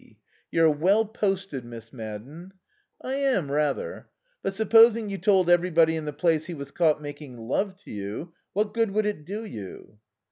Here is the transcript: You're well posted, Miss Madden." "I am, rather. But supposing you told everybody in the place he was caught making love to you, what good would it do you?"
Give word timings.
You're 0.49 0.67
well 0.71 1.05
posted, 1.05 1.63
Miss 1.63 1.93
Madden." 1.93 2.53
"I 3.03 3.13
am, 3.17 3.51
rather. 3.51 4.09
But 4.41 4.55
supposing 4.55 5.11
you 5.11 5.19
told 5.19 5.47
everybody 5.47 5.95
in 5.95 6.05
the 6.05 6.11
place 6.11 6.45
he 6.45 6.55
was 6.55 6.71
caught 6.71 6.99
making 6.99 7.37
love 7.37 7.75
to 7.83 7.91
you, 7.91 8.33
what 8.53 8.73
good 8.73 8.89
would 8.89 9.05
it 9.05 9.25
do 9.25 9.45
you?" 9.45 9.99